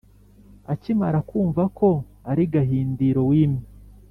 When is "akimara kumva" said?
0.73-1.63